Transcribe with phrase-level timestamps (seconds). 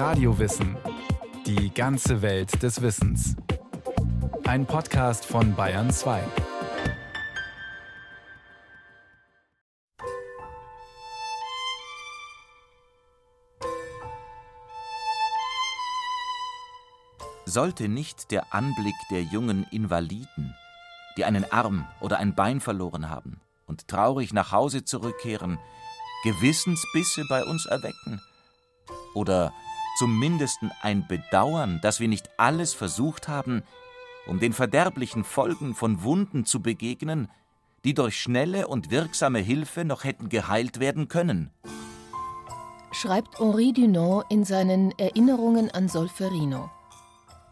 [0.00, 0.78] Radiowissen.
[1.44, 3.36] Die ganze Welt des Wissens.
[4.46, 6.22] Ein Podcast von Bayern 2.
[17.44, 20.54] Sollte nicht der Anblick der jungen Invaliden,
[21.18, 25.58] die einen Arm oder ein Bein verloren haben und traurig nach Hause zurückkehren,
[26.24, 28.22] Gewissensbisse bei uns erwecken?
[29.14, 29.52] Oder
[30.00, 33.62] zumindest ein Bedauern, dass wir nicht alles versucht haben,
[34.26, 37.28] um den verderblichen Folgen von Wunden zu begegnen,
[37.84, 41.50] die durch schnelle und wirksame Hilfe noch hätten geheilt werden können.
[42.92, 46.70] Schreibt Henri Dunant in seinen Erinnerungen an Solferino.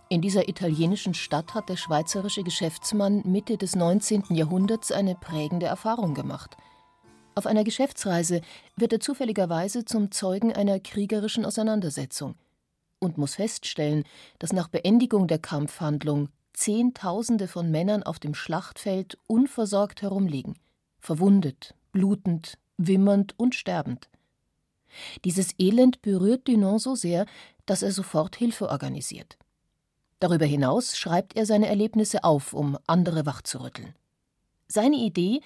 [0.08, 4.24] In dieser italienischen Stadt hat der schweizerische Geschäftsmann Mitte des 19.
[4.30, 6.56] Jahrhunderts eine prägende Erfahrung gemacht–
[7.38, 8.40] auf einer Geschäftsreise
[8.76, 12.34] wird er zufälligerweise zum Zeugen einer kriegerischen Auseinandersetzung
[12.98, 14.04] und muss feststellen,
[14.38, 20.58] dass nach Beendigung der Kampfhandlung Zehntausende von Männern auf dem Schlachtfeld unversorgt herumliegen,
[20.98, 24.08] verwundet, blutend, wimmernd und sterbend.
[25.24, 27.26] Dieses Elend berührt Dunant so sehr,
[27.66, 29.38] dass er sofort Hilfe organisiert.
[30.18, 33.94] Darüber hinaus schreibt er seine Erlebnisse auf, um andere wachzurütteln.
[34.66, 35.40] Seine Idee,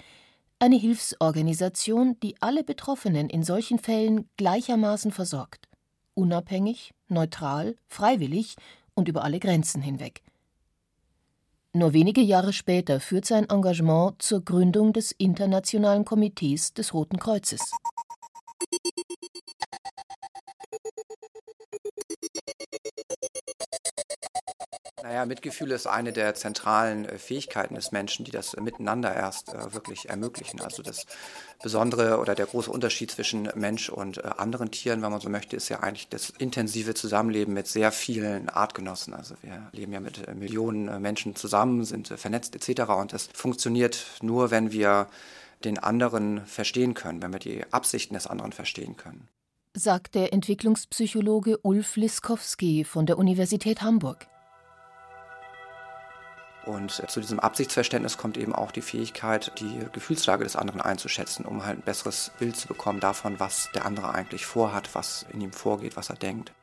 [0.63, 5.67] eine Hilfsorganisation, die alle Betroffenen in solchen Fällen gleichermaßen versorgt.
[6.13, 8.55] Unabhängig, neutral, freiwillig
[8.93, 10.23] und über alle Grenzen hinweg.
[11.73, 17.69] Nur wenige Jahre später führt sein Engagement zur Gründung des Internationalen Komitees des Roten Kreuzes.
[25.03, 29.73] Naja, Mitgefühl ist eine der zentralen äh, Fähigkeiten des Menschen, die das miteinander erst äh,
[29.73, 30.61] wirklich ermöglichen.
[30.61, 31.05] Also das
[31.61, 35.57] Besondere oder der große Unterschied zwischen Mensch und äh, anderen Tieren, wenn man so möchte,
[35.57, 39.13] ist ja eigentlich das intensive Zusammenleben mit sehr vielen Artgenossen.
[39.13, 42.89] Also wir leben ja mit Millionen Menschen zusammen, sind vernetzt etc.
[42.91, 45.09] Und das funktioniert nur, wenn wir
[45.65, 49.27] den anderen verstehen können, wenn wir die Absichten des anderen verstehen können.
[49.73, 54.27] Sagt der Entwicklungspsychologe Ulf Liskowski von der Universität Hamburg.
[56.65, 61.65] Und zu diesem Absichtsverständnis kommt eben auch die Fähigkeit, die Gefühlslage des anderen einzuschätzen, um
[61.65, 65.51] halt ein besseres Bild zu bekommen davon, was der andere eigentlich vorhat, was in ihm
[65.51, 66.53] vorgeht, was er denkt.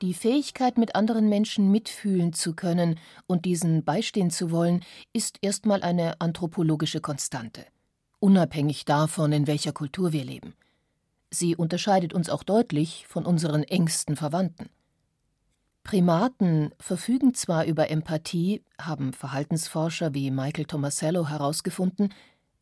[0.00, 5.82] Die Fähigkeit, mit anderen Menschen mitfühlen zu können und diesen beistehen zu wollen, ist erstmal
[5.82, 7.66] eine anthropologische Konstante,
[8.20, 10.54] unabhängig davon, in welcher Kultur wir leben.
[11.30, 14.70] Sie unterscheidet uns auch deutlich von unseren engsten Verwandten.
[15.88, 22.12] Primaten verfügen zwar über Empathie, haben Verhaltensforscher wie Michael Tomasello herausgefunden,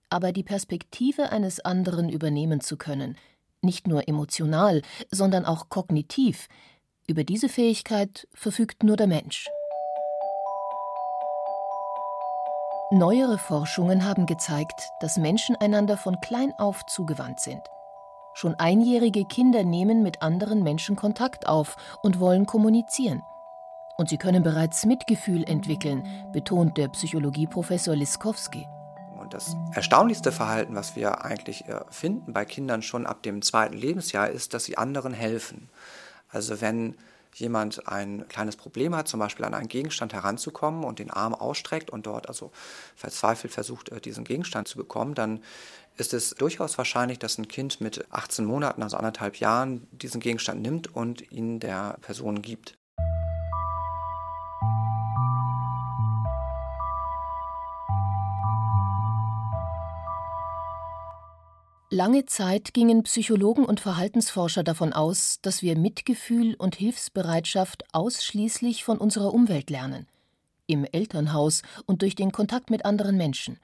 [0.08, 3.16] aber die Perspektive eines anderen übernehmen zu können,
[3.62, 6.46] nicht nur emotional, sondern auch kognitiv,
[7.08, 9.48] über diese Fähigkeit verfügt nur der Mensch.
[12.92, 17.62] Neuere Forschungen haben gezeigt, dass Menschen einander von klein auf zugewandt sind.
[18.36, 23.22] Schon einjährige Kinder nehmen mit anderen Menschen Kontakt auf und wollen kommunizieren.
[23.96, 28.68] Und sie können bereits Mitgefühl entwickeln, betont der Psychologieprofessor Liskowski.
[29.18, 33.78] Und das erstaunlichste Verhalten, was wir eigentlich äh, finden bei Kindern schon ab dem zweiten
[33.78, 35.70] Lebensjahr, ist, dass sie anderen helfen.
[36.28, 36.96] Also wenn
[37.38, 41.90] jemand ein kleines Problem hat, zum Beispiel an einen Gegenstand heranzukommen und den Arm ausstreckt
[41.90, 42.50] und dort also
[42.94, 45.40] verzweifelt versucht, äh, diesen Gegenstand zu bekommen, dann
[45.96, 50.62] ist es durchaus wahrscheinlich, dass ein Kind mit 18 Monaten, also anderthalb Jahren, diesen Gegenstand
[50.62, 52.76] nimmt und ihn der Person gibt.
[61.90, 68.98] Lange Zeit gingen Psychologen und Verhaltensforscher davon aus, dass wir Mitgefühl und Hilfsbereitschaft ausschließlich von
[68.98, 70.08] unserer Umwelt lernen,
[70.66, 73.60] im Elternhaus und durch den Kontakt mit anderen Menschen.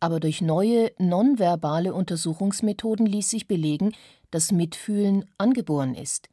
[0.00, 3.92] Aber durch neue nonverbale Untersuchungsmethoden ließ sich belegen,
[4.32, 6.28] dass Mitfühlen angeboren ist.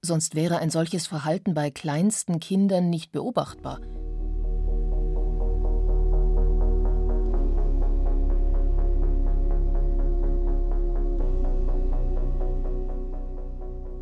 [0.00, 3.80] Sonst wäre ein solches Verhalten bei kleinsten Kindern nicht beobachtbar.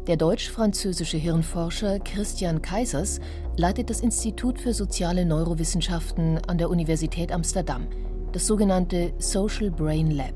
[0.06, 3.19] Der deutsch-französische Hirnforscher Christian Kaisers
[3.56, 7.88] leitet das Institut für soziale Neurowissenschaften an der Universität Amsterdam,
[8.31, 10.35] das sogenannte Social Brain Lab.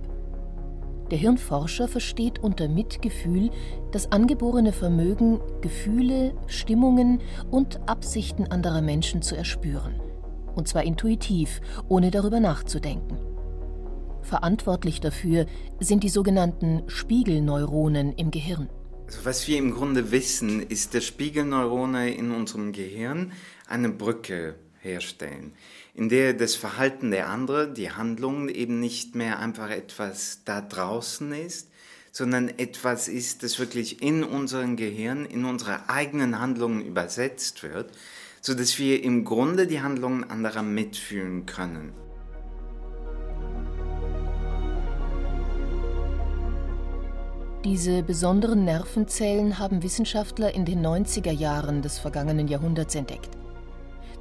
[1.13, 3.51] Der Hirnforscher versteht unter Mitgefühl
[3.93, 7.21] das angeborene Vermögen, Gefühle, Stimmungen
[7.53, 10.01] und Absichten anderer Menschen zu erspüren.
[10.57, 13.19] Und zwar intuitiv, ohne darüber nachzudenken.
[14.23, 15.47] Verantwortlich dafür
[15.79, 18.69] sind die sogenannten Spiegelneuronen im Gehirn.
[19.11, 23.33] Also was wir im Grunde wissen, ist, dass Spiegelneurone in unserem Gehirn
[23.67, 25.53] eine Brücke herstellen,
[25.97, 31.33] in der das Verhalten der anderen, die Handlungen eben nicht mehr einfach etwas da draußen
[31.33, 31.69] ist,
[32.12, 37.91] sondern etwas ist, das wirklich in unserem Gehirn, in unsere eigenen Handlungen übersetzt wird,
[38.41, 41.93] so dass wir im Grunde die Handlungen anderer mitfühlen können.
[47.65, 53.37] Diese besonderen Nervenzellen haben Wissenschaftler in den 90er Jahren des vergangenen Jahrhunderts entdeckt.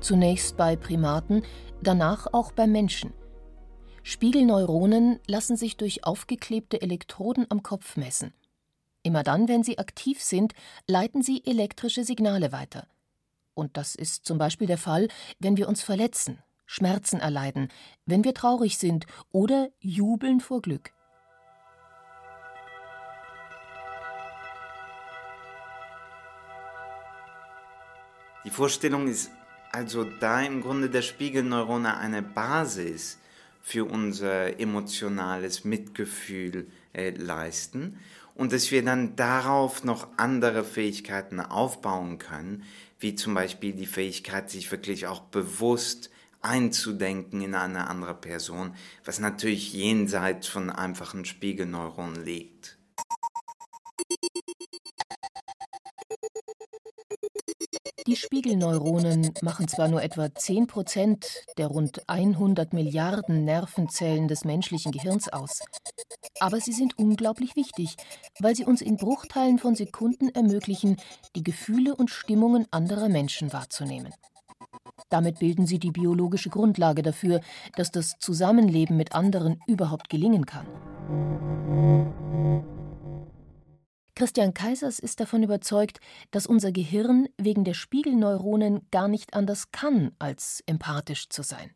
[0.02, 1.44] Zunächst bei Primaten,
[1.82, 3.14] danach auch bei Menschen.
[4.04, 8.34] Spiegelneuronen lassen sich durch aufgeklebte Elektroden am Kopf messen.
[9.04, 10.54] Immer dann, wenn sie aktiv sind,
[10.86, 12.88] leiten sie elektrische Signale weiter.
[13.54, 15.08] Und das ist zum Beispiel der Fall,
[15.40, 17.70] wenn wir uns verletzen, Schmerzen erleiden,
[18.06, 20.92] wenn wir traurig sind oder jubeln vor Glück.
[28.46, 29.32] Die Vorstellung ist
[29.72, 33.18] also da im Grunde der Spiegelneurone eine Basis
[33.62, 38.00] für unser emotionales Mitgefühl äh, leisten
[38.36, 42.64] und dass wir dann darauf noch andere Fähigkeiten aufbauen können,
[43.00, 46.10] wie zum Beispiel die Fähigkeit, sich wirklich auch bewusst
[46.42, 52.79] einzudenken in eine andere Person, was natürlich jenseits von einfachen Spiegelneuronen liegt.
[58.10, 61.28] Die Spiegelneuronen machen zwar nur etwa 10 Prozent
[61.60, 65.60] der rund 100 Milliarden Nervenzellen des menschlichen Gehirns aus.
[66.40, 67.98] Aber sie sind unglaublich wichtig,
[68.40, 70.98] weil sie uns in Bruchteilen von Sekunden ermöglichen,
[71.36, 74.12] die Gefühle und Stimmungen anderer Menschen wahrzunehmen.
[75.10, 77.42] Damit bilden sie die biologische Grundlage dafür,
[77.76, 80.66] dass das Zusammenleben mit anderen überhaupt gelingen kann.
[84.20, 86.02] Christian Kaisers ist davon überzeugt,
[86.32, 91.72] dass unser Gehirn wegen der Spiegelneuronen gar nicht anders kann, als empathisch zu sein.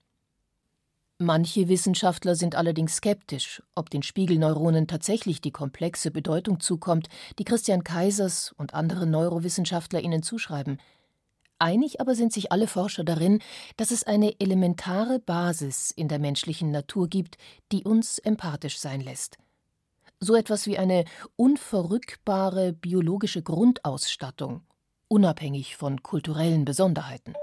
[1.19, 7.07] Manche Wissenschaftler sind allerdings skeptisch, ob den Spiegelneuronen tatsächlich die komplexe Bedeutung zukommt,
[7.39, 10.81] die Christian Kaisers und andere Neurowissenschaftler ihnen zuschreiben.
[11.59, 13.39] Einig aber sind sich alle Forscher darin,
[13.77, 17.37] dass es eine elementare Basis in der menschlichen Natur gibt,
[17.71, 19.37] die uns empathisch sein lässt
[20.23, 21.05] so etwas wie eine
[21.35, 24.61] unverrückbare biologische Grundausstattung,
[25.07, 27.33] unabhängig von kulturellen Besonderheiten.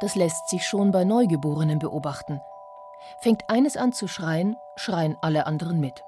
[0.00, 2.40] Das lässt sich schon bei Neugeborenen beobachten.
[3.20, 6.04] Fängt eines an zu schreien, schreien alle anderen mit.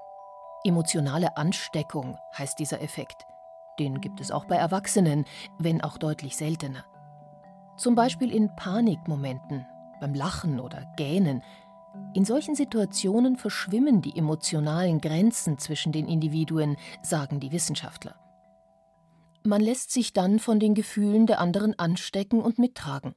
[0.64, 3.26] Emotionale Ansteckung heißt dieser Effekt.
[3.78, 5.24] Den gibt es auch bei Erwachsenen,
[5.58, 6.84] wenn auch deutlich seltener.
[7.76, 9.66] Zum Beispiel in Panikmomenten,
[10.02, 11.42] beim Lachen oder Gähnen.
[12.12, 18.16] In solchen Situationen verschwimmen die emotionalen Grenzen zwischen den Individuen, sagen die Wissenschaftler.
[19.44, 23.14] Man lässt sich dann von den Gefühlen der anderen anstecken und mittragen.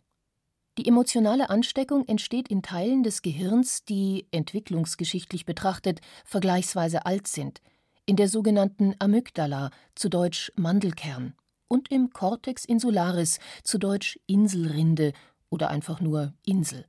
[0.78, 7.62] Die emotionale Ansteckung entsteht in Teilen des Gehirns, die, entwicklungsgeschichtlich betrachtet, vergleichsweise alt sind,
[8.06, 11.34] in der sogenannten Amygdala, zu Deutsch Mandelkern,
[11.68, 15.14] und im Cortex insularis, zu Deutsch Inselrinde
[15.50, 16.86] oder einfach nur Insel.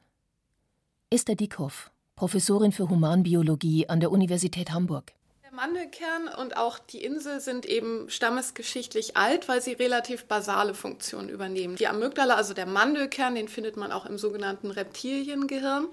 [1.10, 5.12] Esther Dickhoff, Professorin für Humanbiologie an der Universität Hamburg.
[5.44, 11.28] Der Mandelkern und auch die Insel sind eben stammesgeschichtlich alt, weil sie relativ basale Funktionen
[11.28, 11.76] übernehmen.
[11.76, 15.88] Die Amygdala, also der Mandelkern, den findet man auch im sogenannten Reptiliengehirn.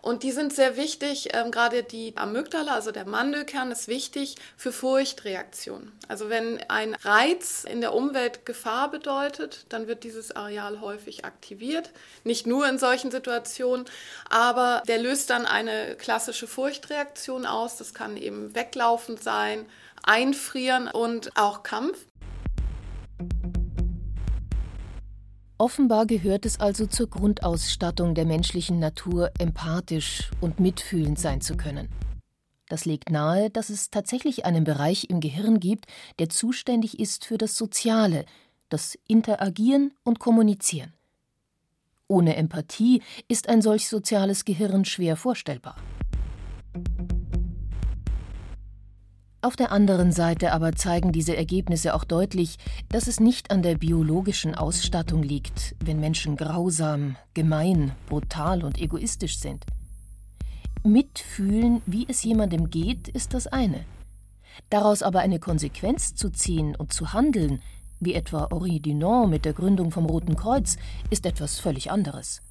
[0.00, 4.72] Und die sind sehr wichtig, ähm, gerade die Amygdala, also der Mandelkern, ist wichtig für
[4.72, 5.92] Furchtreaktionen.
[6.06, 11.90] Also wenn ein Reiz in der Umwelt Gefahr bedeutet, dann wird dieses Areal häufig aktiviert.
[12.24, 13.86] Nicht nur in solchen Situationen,
[14.30, 17.76] aber der löst dann eine klassische Furchtreaktion aus.
[17.76, 19.66] Das kann eben weglaufend sein,
[20.04, 21.98] einfrieren und auch Kampf.
[25.60, 31.88] Offenbar gehört es also zur Grundausstattung der menschlichen Natur, empathisch und mitfühlend sein zu können.
[32.68, 35.86] Das legt nahe, dass es tatsächlich einen Bereich im Gehirn gibt,
[36.20, 38.24] der zuständig ist für das Soziale,
[38.68, 40.92] das Interagieren und Kommunizieren.
[42.06, 45.76] Ohne Empathie ist ein solch soziales Gehirn schwer vorstellbar.
[49.40, 52.56] Auf der anderen Seite aber zeigen diese Ergebnisse auch deutlich,
[52.88, 59.38] dass es nicht an der biologischen Ausstattung liegt, wenn Menschen grausam, gemein, brutal und egoistisch
[59.38, 59.64] sind.
[60.82, 63.84] Mitfühlen, wie es jemandem geht, ist das eine.
[64.70, 67.62] Daraus aber eine Konsequenz zu ziehen und zu handeln,
[68.00, 70.78] wie etwa Henri Dunant mit der Gründung vom Roten Kreuz,
[71.10, 72.42] ist etwas völlig anderes.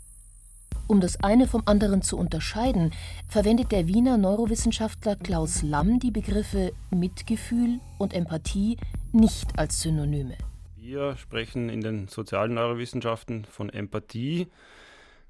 [0.88, 2.94] Um das eine vom anderen zu unterscheiden,
[3.28, 8.78] verwendet der Wiener Neurowissenschaftler Klaus Lamm die Begriffe Mitgefühl und Empathie
[9.12, 10.38] nicht als Synonyme.
[10.78, 14.48] Wir sprechen in den sozialen Neurowissenschaften von Empathie,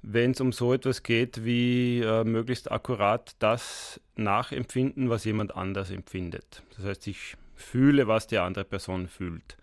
[0.02, 5.90] wenn es um so etwas geht wie äh, möglichst akkurat das nachempfinden, was jemand anders
[5.90, 6.62] empfindet.
[6.76, 9.57] Das heißt, ich fühle, was die andere Person fühlt.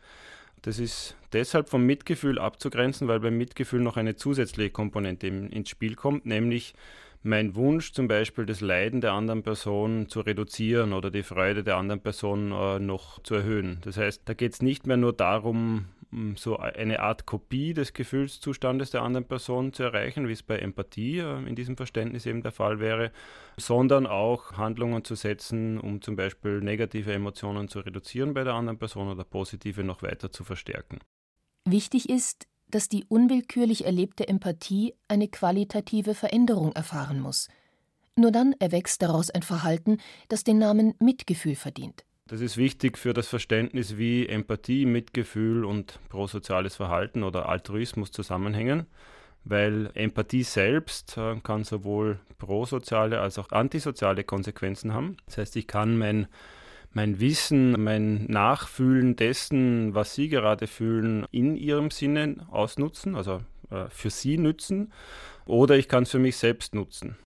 [0.65, 5.93] Das ist deshalb vom Mitgefühl abzugrenzen, weil beim Mitgefühl noch eine zusätzliche Komponente ins Spiel
[5.93, 6.73] kommt, nämlich
[7.21, 11.77] mein Wunsch zum Beispiel das Leiden der anderen Person zu reduzieren oder die Freude der
[11.77, 13.77] anderen Person äh, noch zu erhöhen.
[13.81, 15.85] Das heißt, da geht es nicht mehr nur darum,
[16.35, 21.19] so eine Art Kopie des Gefühlszustandes der anderen Person zu erreichen, wie es bei Empathie
[21.19, 23.11] äh, in diesem Verständnis eben der Fall wäre,
[23.57, 28.77] sondern auch Handlungen zu setzen, um zum Beispiel negative Emotionen zu reduzieren bei der anderen
[28.77, 30.99] Person oder positive noch weiter zu verstärken.
[31.65, 37.49] Wichtig ist, dass die unwillkürlich erlebte Empathie eine qualitative Veränderung erfahren muss.
[38.15, 39.97] Nur dann erwächst daraus ein Verhalten,
[40.29, 42.05] das den Namen Mitgefühl verdient.
[42.27, 48.87] Das ist wichtig für das Verständnis, wie Empathie, Mitgefühl und prosoziales Verhalten oder Altruismus zusammenhängen,
[49.43, 55.17] weil Empathie selbst äh, kann sowohl prosoziale als auch antisoziale Konsequenzen haben.
[55.27, 56.25] Das heißt, ich kann mein,
[56.93, 63.87] mein Wissen, mein Nachfühlen dessen, was Sie gerade fühlen, in Ihrem Sinne ausnutzen, also äh,
[63.89, 64.91] für Sie nützen,
[65.45, 67.17] oder ich kann es für mich selbst nutzen.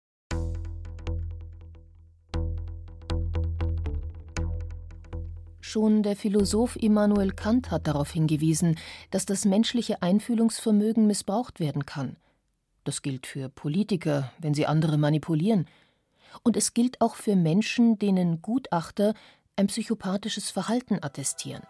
[5.62, 8.78] Schon der Philosoph Immanuel Kant hat darauf hingewiesen,
[9.12, 12.16] dass das menschliche Einfühlungsvermögen missbraucht werden kann.
[12.86, 15.68] Das gilt für Politiker, wenn sie andere manipulieren.
[16.44, 19.14] Und es gilt auch für Menschen, denen Gutachter
[19.58, 21.64] ein psychopathisches Verhalten attestieren.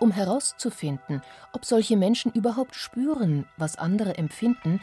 [0.00, 1.22] Um herauszufinden,
[1.52, 4.80] ob solche Menschen überhaupt spüren, was andere empfinden,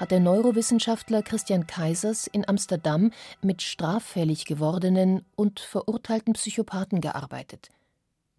[0.00, 7.68] hat der Neurowissenschaftler Christian Kaisers in Amsterdam mit straffällig gewordenen und verurteilten Psychopathen gearbeitet.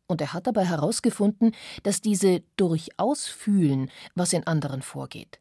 [0.08, 1.54] Und er hat dabei herausgefunden,
[1.84, 5.40] dass diese durchaus fühlen, was in anderen vorgeht.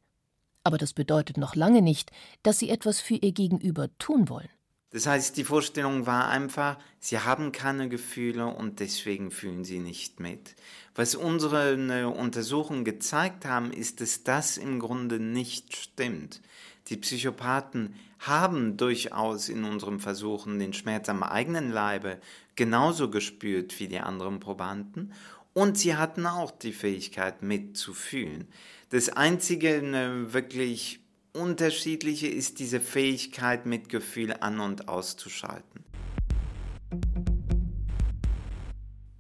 [0.63, 2.11] Aber das bedeutet noch lange nicht,
[2.43, 4.51] dass sie etwas für ihr Gegenüber tun wollen.
[4.93, 10.19] Das heißt, die Vorstellung war einfach, sie haben keine Gefühle und deswegen fühlen sie nicht
[10.19, 10.57] mit.
[10.97, 16.41] Was unsere äh, Untersuchungen gezeigt haben, ist, dass das im Grunde nicht stimmt.
[16.89, 22.19] Die Psychopathen haben durchaus in unseren Versuchen den Schmerz am eigenen Leibe
[22.57, 25.13] genauso gespürt wie die anderen Probanden
[25.53, 28.49] und sie hatten auch die Fähigkeit mitzufühlen.
[28.91, 31.00] Das einzige äh, wirklich
[31.33, 35.85] unterschiedliche ist diese Fähigkeit, Mitgefühl an und auszuschalten.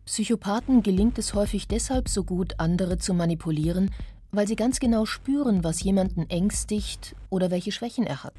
[0.05, 3.90] Psychopathen gelingt es häufig deshalb so gut, andere zu manipulieren,
[4.33, 8.35] weil sie ganz genau spüren, was jemanden ängstigt oder welche Schwächen er hat.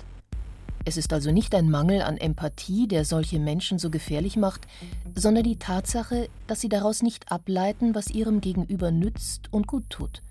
[0.84, 4.68] Es ist also nicht ein Mangel an Empathie, der solche Menschen so gefährlich macht,
[5.16, 10.24] sondern die Tatsache, dass sie daraus nicht ableiten, was ihrem Gegenüber nützt und gut tut.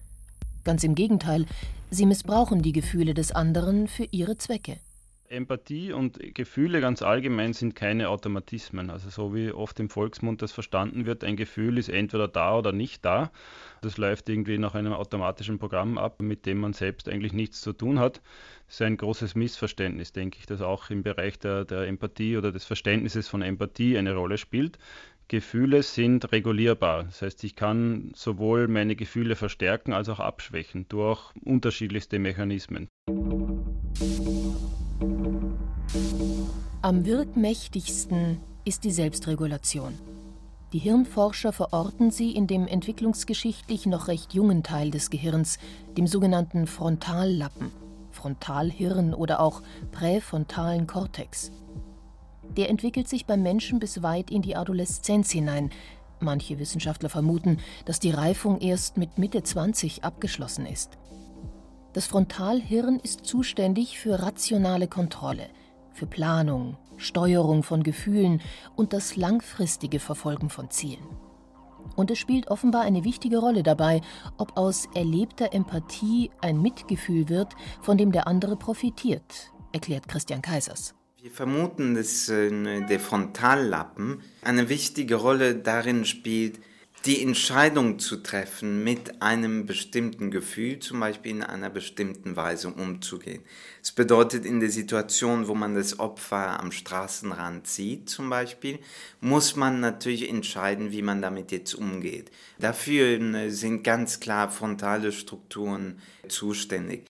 [0.64, 1.46] Ganz im Gegenteil,
[1.90, 4.78] sie missbrauchen die Gefühle des anderen für ihre Zwecke.
[5.30, 8.90] Empathie und Gefühle ganz allgemein sind keine Automatismen.
[8.90, 12.72] Also so wie oft im Volksmund das verstanden wird, ein Gefühl ist entweder da oder
[12.72, 13.30] nicht da.
[13.80, 17.72] Das läuft irgendwie nach einem automatischen Programm ab, mit dem man selbst eigentlich nichts zu
[17.72, 18.20] tun hat.
[18.66, 22.50] Das ist ein großes Missverständnis, denke ich, das auch im Bereich der, der Empathie oder
[22.50, 24.78] des Verständnisses von Empathie eine Rolle spielt.
[25.30, 27.04] Gefühle sind regulierbar.
[27.04, 32.88] Das heißt, ich kann sowohl meine Gefühle verstärken als auch abschwächen durch unterschiedlichste Mechanismen.
[36.82, 39.96] Am wirkmächtigsten ist die Selbstregulation.
[40.72, 45.60] Die Hirnforscher verorten sie in dem entwicklungsgeschichtlich noch recht jungen Teil des Gehirns,
[45.96, 47.70] dem sogenannten Frontallappen,
[48.10, 51.52] Frontalhirn oder auch präfrontalen Kortex.
[52.57, 55.71] Der entwickelt sich beim Menschen bis weit in die Adoleszenz hinein.
[56.19, 60.99] Manche Wissenschaftler vermuten, dass die Reifung erst mit Mitte 20 abgeschlossen ist.
[61.92, 65.49] Das Frontalhirn ist zuständig für rationale Kontrolle,
[65.92, 68.40] für Planung, Steuerung von Gefühlen
[68.76, 71.07] und das langfristige Verfolgen von Zielen.
[71.97, 74.02] Und es spielt offenbar eine wichtige Rolle dabei,
[74.37, 80.95] ob aus erlebter Empathie ein Mitgefühl wird, von dem der andere profitiert, erklärt Christian Kaisers.
[81.22, 86.58] Wir vermuten, dass der Frontallappen eine wichtige Rolle darin spielt,
[87.04, 93.42] die Entscheidung zu treffen, mit einem bestimmten Gefühl zum Beispiel in einer bestimmten Weise umzugehen.
[93.82, 98.78] Es bedeutet, in der Situation, wo man das Opfer am Straßenrand sieht zum Beispiel,
[99.20, 102.30] muss man natürlich entscheiden, wie man damit jetzt umgeht.
[102.58, 107.09] Dafür äh, sind ganz klar frontale Strukturen zuständig.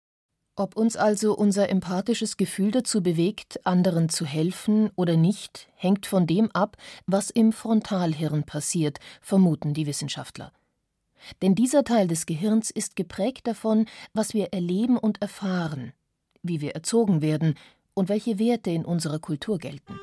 [0.57, 6.27] Ob uns also unser empathisches Gefühl dazu bewegt, anderen zu helfen oder nicht, hängt von
[6.27, 6.77] dem ab,
[7.07, 10.53] was im Frontalhirn passiert, vermuten die Wissenschaftler.
[11.43, 15.93] Denn dieser Teil des Gehirns ist geprägt davon, was wir erleben und erfahren,
[16.43, 17.55] wie wir erzogen werden
[17.95, 19.99] und welche Werte in unserer Kultur gelten.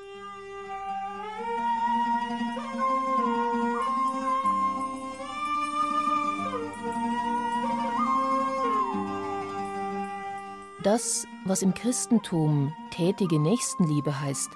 [10.83, 14.51] Das, was im Christentum tätige Nächstenliebe heißt,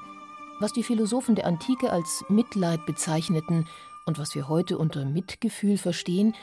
[0.60, 3.68] was die Philosophen der Antike als Mitleid bezeichneten
[4.06, 6.36] und was wir heute unter Mitgefühl verstehen,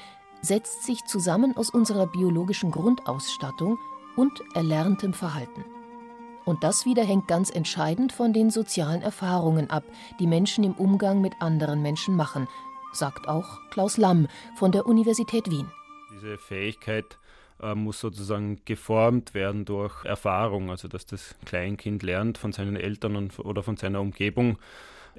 [0.42, 3.78] setzt sich zusammen aus unserer biologischen Grundausstattung
[4.16, 5.64] und erlerntem Verhalten.
[6.44, 9.84] Und das wieder hängt ganz entscheidend von den sozialen Erfahrungen ab,
[10.18, 12.48] die Menschen im Umgang mit anderen Menschen machen,
[12.92, 15.70] sagt auch Klaus Lamm von der Universität Wien.
[16.12, 17.18] Diese Fähigkeit,
[17.62, 23.16] äh, muss sozusagen geformt werden durch Erfahrung, also dass das Kleinkind lernt von seinen Eltern
[23.16, 24.58] und, oder von seiner Umgebung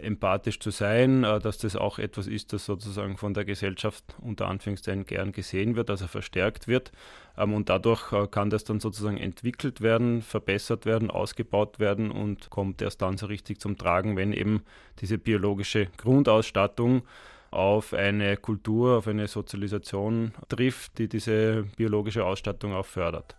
[0.01, 4.47] empathisch zu sein, äh, dass das auch etwas ist, das sozusagen von der Gesellschaft unter
[4.47, 6.91] Anführungszeichen gern gesehen wird, also verstärkt wird.
[7.37, 12.49] Ähm, und dadurch äh, kann das dann sozusagen entwickelt werden, verbessert werden, ausgebaut werden und
[12.49, 14.63] kommt erst dann so richtig zum Tragen, wenn eben
[15.01, 17.03] diese biologische Grundausstattung
[17.51, 23.35] auf eine Kultur, auf eine Sozialisation trifft, die diese biologische Ausstattung auch fördert.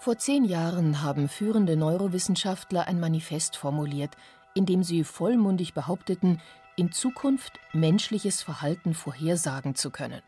[0.00, 4.16] Vor zehn Jahren haben führende Neurowissenschaftler ein Manifest formuliert,
[4.54, 6.40] in dem sie vollmundig behaupteten,
[6.76, 10.22] in Zukunft menschliches Verhalten vorhersagen zu können.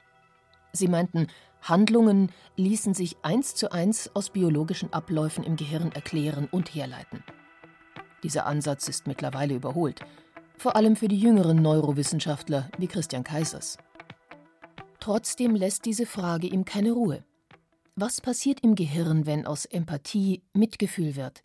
[0.72, 1.28] Sie meinten,
[1.62, 7.22] Handlungen ließen sich eins zu eins aus biologischen Abläufen im Gehirn erklären und herleiten.
[8.22, 10.00] Dieser Ansatz ist mittlerweile überholt
[10.60, 13.78] vor allem für die jüngeren Neurowissenschaftler wie Christian Kaisers.
[15.00, 17.24] Trotzdem lässt diese Frage ihm keine Ruhe.
[17.96, 21.42] Was passiert im Gehirn, wenn aus Empathie Mitgefühl wird?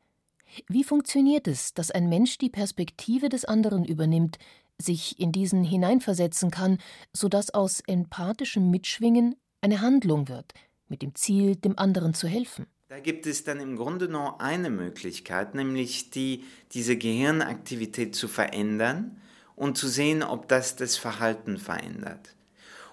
[0.67, 4.37] Wie funktioniert es, dass ein Mensch die Perspektive des anderen übernimmt,
[4.77, 6.77] sich in diesen hineinversetzen kann,
[7.13, 10.51] sodass aus empathischem Mitschwingen eine Handlung wird,
[10.89, 12.67] mit dem Ziel, dem anderen zu helfen?
[12.87, 19.19] Da gibt es dann im Grunde nur eine Möglichkeit, nämlich die, diese Gehirnaktivität zu verändern
[19.55, 22.35] und zu sehen, ob das das Verhalten verändert.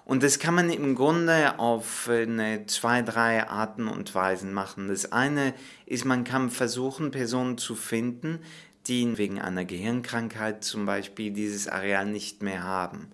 [0.03, 4.87] Und das kann man im Grunde auf eine, zwei, drei Arten und Weisen machen.
[4.87, 5.53] Das eine
[5.85, 8.39] ist, man kann versuchen, Personen zu finden,
[8.87, 13.11] die wegen einer Gehirnkrankheit zum Beispiel dieses Areal nicht mehr haben.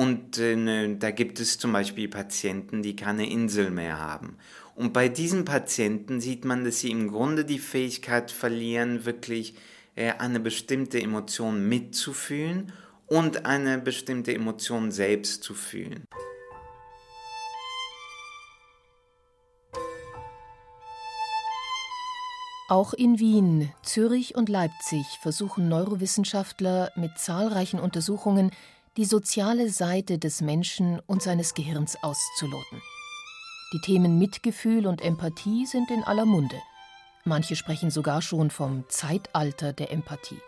[0.00, 4.38] Und äh, da gibt es zum Beispiel Patienten, die keine Insel mehr haben.
[4.74, 9.56] Und bei diesen Patienten sieht man, dass sie im Grunde die Fähigkeit verlieren, wirklich
[9.96, 12.72] äh, eine bestimmte Emotion mitzufühlen
[13.08, 16.06] und eine bestimmte Emotion selbst zu fühlen.
[22.70, 28.50] Auch in Wien, Zürich und Leipzig versuchen Neurowissenschaftler mit zahlreichen Untersuchungen
[28.96, 32.82] die soziale Seite des Menschen und seines Gehirns auszuloten.
[33.72, 36.56] Die Themen Mitgefühl und Empathie sind in aller Munde.
[37.24, 40.40] Manche sprechen sogar schon vom Zeitalter der Empathie.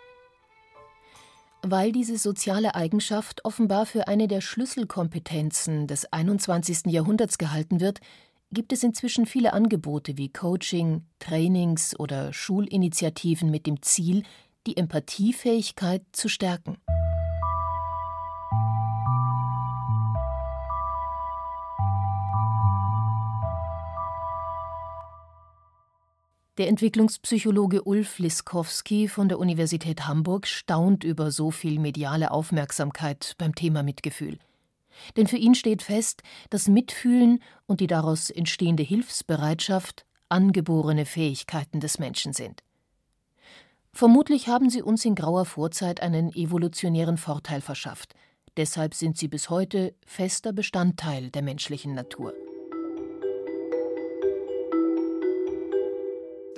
[1.62, 6.86] Weil diese soziale Eigenschaft offenbar für eine der Schlüsselkompetenzen des 21.
[6.86, 8.00] Jahrhunderts gehalten wird,
[8.50, 14.24] gibt es inzwischen viele Angebote wie Coaching, Trainings oder Schulinitiativen mit dem Ziel,
[14.66, 16.78] die Empathiefähigkeit zu stärken.
[26.62, 33.52] Der Entwicklungspsychologe Ulf Liskowski von der Universität Hamburg staunt über so viel mediale Aufmerksamkeit beim
[33.52, 34.38] Thema Mitgefühl.
[35.16, 41.98] Denn für ihn steht fest, dass Mitfühlen und die daraus entstehende Hilfsbereitschaft angeborene Fähigkeiten des
[41.98, 42.62] Menschen sind.
[43.92, 48.14] Vermutlich haben sie uns in grauer Vorzeit einen evolutionären Vorteil verschafft.
[48.56, 52.32] Deshalb sind sie bis heute fester Bestandteil der menschlichen Natur.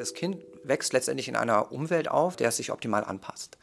[0.04, 3.56] Das Kind wächst letztendlich in einer Umwelt auf, der es sich optimal anpasst.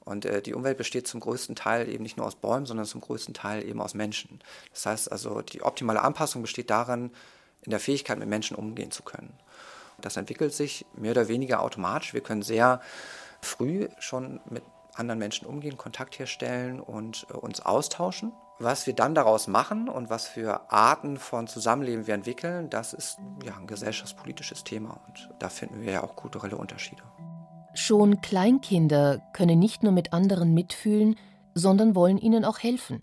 [0.00, 3.00] Und äh, die Umwelt besteht zum größten Teil eben nicht nur aus Bäumen, sondern zum
[3.00, 4.40] größten Teil eben aus Menschen.
[4.72, 7.12] Das heißt also, die optimale Anpassung besteht darin,
[7.62, 9.38] in der Fähigkeit, mit Menschen umgehen zu können.
[10.00, 12.12] Das entwickelt sich mehr oder weniger automatisch.
[12.12, 12.80] Wir können sehr
[13.40, 18.32] früh schon mit anderen Menschen umgehen, Kontakt herstellen und äh, uns austauschen.
[18.60, 23.18] Was wir dann daraus machen und was für Arten von Zusammenleben wir entwickeln, das ist
[23.42, 27.02] ja ein gesellschaftspolitisches Thema und da finden wir ja auch kulturelle Unterschiede.
[27.74, 31.16] Schon Kleinkinder können nicht nur mit anderen mitfühlen,
[31.54, 33.02] sondern wollen ihnen auch helfen.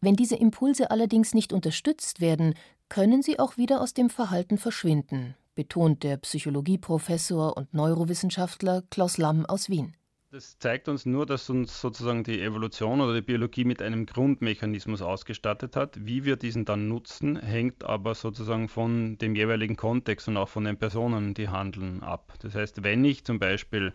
[0.00, 2.54] Wenn diese Impulse allerdings nicht unterstützt werden,
[2.88, 9.46] können sie auch wieder aus dem Verhalten verschwinden, betont der Psychologieprofessor und Neurowissenschaftler Klaus Lamm
[9.46, 9.94] aus Wien.
[10.36, 15.00] Das zeigt uns nur, dass uns sozusagen die Evolution oder die Biologie mit einem Grundmechanismus
[15.00, 15.96] ausgestattet hat.
[15.98, 20.64] Wie wir diesen dann nutzen, hängt aber sozusagen von dem jeweiligen Kontext und auch von
[20.64, 22.34] den Personen, die handeln, ab.
[22.40, 23.94] Das heißt, wenn ich zum Beispiel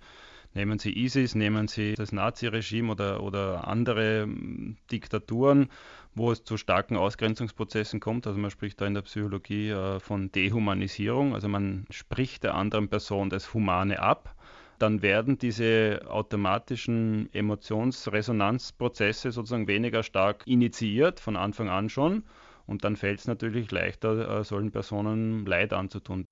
[0.54, 5.70] Nehmen Sie ISIS, nehmen Sie das Naziregime oder, oder andere hm, Diktaturen,
[6.14, 8.28] wo es zu starken Ausgrenzungsprozessen kommt.
[8.28, 12.90] Also man spricht da in der Psychologie äh, von Dehumanisierung, also man spricht der anderen
[12.90, 14.36] Person das Humane ab
[14.82, 22.24] dann werden diese automatischen Emotionsresonanzprozesse sozusagen weniger stark initiiert, von Anfang an schon.
[22.66, 26.26] Und dann fällt es natürlich leichter, äh, solchen Personen Leid anzutun.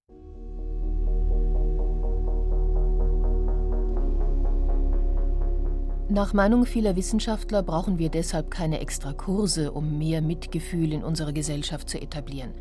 [6.12, 11.34] Nach Meinung vieler Wissenschaftler brauchen wir deshalb keine extra Kurse, um mehr Mitgefühl in unserer
[11.34, 12.54] Gesellschaft zu etablieren.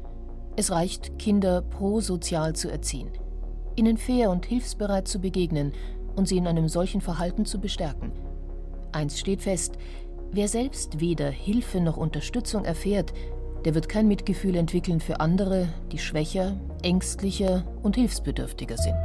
[0.57, 3.11] Es reicht, Kinder prosozial zu erziehen
[3.79, 5.73] ihnen fair und hilfsbereit zu begegnen
[6.17, 8.13] und sie in einem solchen Verhalten zu bestärken.
[8.93, 9.79] Eins steht fest,
[10.33, 13.13] wer selbst weder Hilfe noch Unterstützung erfährt,
[13.65, 18.97] der wird kein Mitgefühl entwickeln für andere, die schwächer, ängstlicher und hilfsbedürftiger sind.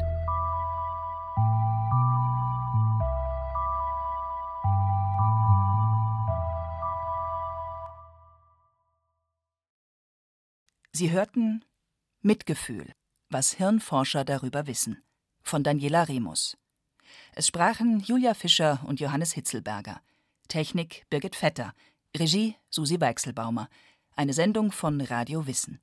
[10.95, 11.65] Sie hörten
[12.21, 12.93] Mitgefühl
[13.33, 15.03] was Hirnforscher darüber wissen.
[15.41, 16.55] Von Daniela Remus.
[17.33, 20.01] Es sprachen Julia Fischer und Johannes Hitzelberger.
[20.47, 21.73] Technik Birgit Vetter.
[22.15, 23.69] Regie Susi Weichselbaumer.
[24.15, 25.81] Eine Sendung von Radio Wissen.